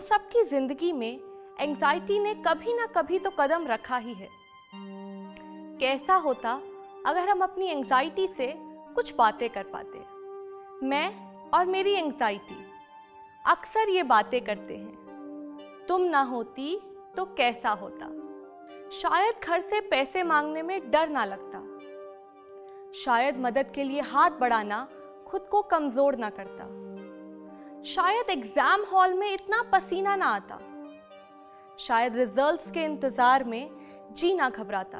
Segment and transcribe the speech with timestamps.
[0.00, 1.20] सबकी ज़िंदगी में
[1.60, 4.28] एंजाइटी ने कभी ना कभी तो कदम रखा ही है।
[5.80, 6.52] कैसा होता
[7.06, 8.52] अगर हम अपनी एंजाइटी से
[8.94, 11.08] कुछ बातें कर पाते मैं
[11.50, 12.56] और मेरी एंजाइटी
[13.44, 16.78] अक्सर ये बातें करते हैं। तुम ना होती
[17.16, 18.06] तो कैसा होता?
[18.92, 21.58] शायद घर से पैसे मांगने में डर ना लगता।
[22.94, 24.86] शायद मदद के लिए हाथ बढ़ाना
[25.26, 26.64] खुद को कमज़ोर ना करता।
[27.84, 30.58] शायद एग्ज़ाम हॉल में इतना पसीना ना आता।
[31.78, 33.70] शायद रिजल्ट्स के इंतज़ार में
[34.12, 34.98] जीना घबराता।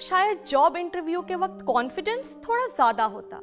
[0.00, 3.40] शायद जॉब इंटरव्यू के वक्त कॉन्फिडेंस थोड़ा ज़्यादा होता।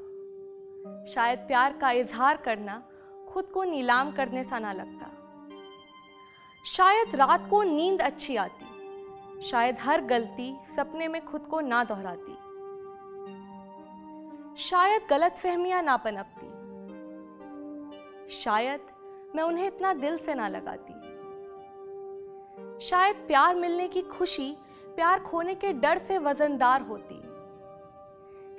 [1.06, 2.82] शायद प्यार का इजहार करना
[3.30, 5.12] खुद को नीलाम करने सा ना लगता।
[6.66, 12.38] शायद रात को नींद अच्छी आती। शायद हर गलती सपने में खुद को ना दोहराती।
[14.60, 16.51] शायद गलत फहमियाँ ना पनपती।
[18.32, 18.82] शायद
[19.36, 20.94] मैं उन्हें इतना दिल से ना लगाती।
[22.86, 24.58] शायद प्यार मिलने की खुशी
[24.96, 27.16] प्यार खोने के डर से वजनदार होती।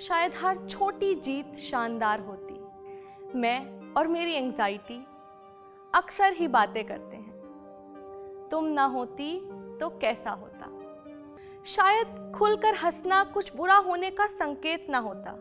[0.04, 2.54] शायद हर छोटी जीत शानदार होती।
[3.38, 5.06] मैं और मेरी एंजाइटी
[5.94, 9.40] अक्सर ही बातें करते हैं। तुम ना होती
[9.80, 10.68] तो कैसा होता?
[11.64, 15.32] शायद खुलकर हंसना कुछ बुरा होने का संकेत ना होता।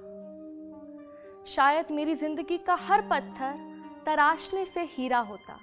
[1.46, 3.71] शायद मेरी ज़िंदगी का हर पत्थर
[4.06, 5.58] तराशने से हीरा होता।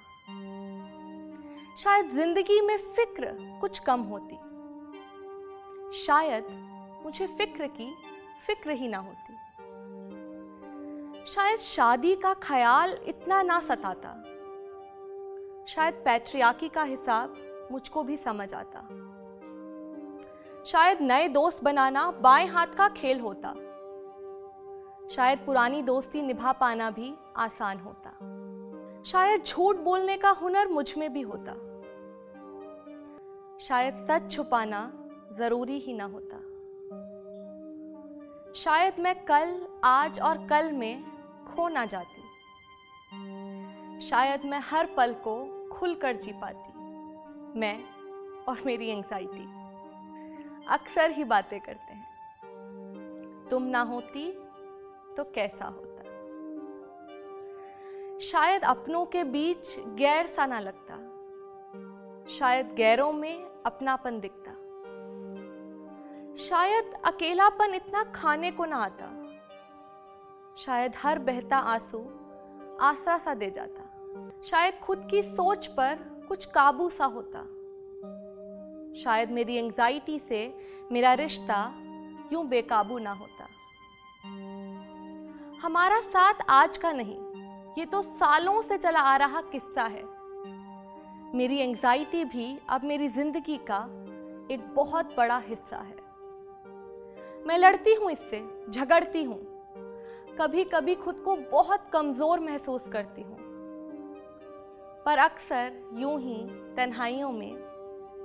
[1.77, 4.35] शायद ज़िंदगी में फ़िक्र कुछ कम होती।
[5.97, 6.47] शायद
[7.03, 7.93] मुझे फ़िक्र की
[8.47, 9.33] फ़िक्र ही ना होती।
[11.25, 14.13] शायद शादी का ख्याल इतना ना सताता।
[15.67, 17.35] शायद पैट्रियाकी का हिसाब
[17.71, 18.81] मुझको भी समझ आता।
[20.65, 23.53] शायद नए दोस्त बनाना बाएँ हाथ का खेल होता।
[25.09, 28.09] शायद पुरानी दोस्ती निभा पाना भी आसान होता।
[29.03, 31.53] शायद झूठ बोलने का हुनर मुझमें भी होता।
[33.59, 34.81] शायद सच छुपाना
[35.33, 36.37] ज़रूरी ही ना होता।
[38.53, 41.03] शायद मैं कल, आज और कल में
[41.45, 42.21] खो ना जाती।
[43.99, 45.35] शायद मैं हर पल को
[45.69, 47.77] खुलकर जी पाती, मैं
[48.47, 49.47] और मेरी एंग्जाइटी
[50.67, 54.31] अक्सर ही बातें करते हैं। तुम ना होती
[55.19, 56.03] तो कैसा होता?
[58.19, 60.95] शायद अपनों के बीच गैर सा ना लगता।
[62.27, 64.51] शायद गैरों में अपनापन दिखता।
[66.35, 69.37] शायद अकेलापन इतना खाने को ना आता।
[70.57, 71.99] शायद हर बहता आँसू
[72.81, 73.81] आसरा सा दे जाता।
[74.43, 77.39] शायद खुद की सोच पर कुछ काबू सा होता।
[78.95, 80.57] शायद मेरी एंजाइटी से
[80.91, 81.73] मेरा रिश्ता
[82.33, 83.38] यूँ बेकाबू ना होता।
[85.59, 87.17] हमारा साथ आज का नहीं,
[87.77, 90.03] ये तो सालों से चला आ रहा किस्सा है।
[91.35, 93.79] मेरी एंजाइटी भी अब मेरी ज़िंदगी का
[94.51, 95.97] एक बहुत बड़ा हिस्सा है।
[97.47, 99.39] मैं लड़ती हूँ इससे, झगड़ती हूँ।
[100.39, 103.37] कभी कभी खुद को बहुत कमज़ोर महसूस करती हूँ।
[105.05, 106.39] पर अक्सर यूँ ही
[106.75, 107.53] तन्हाइयों में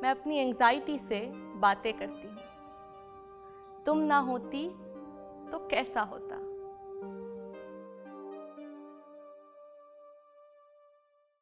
[0.02, 1.20] मैं अपनी एंजाइटी से
[1.58, 4.68] बातें करती हूँ। तुम ना होती
[5.50, 6.43] तो कैसा होता?